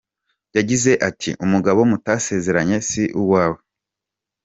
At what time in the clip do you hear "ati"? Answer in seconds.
1.09-1.29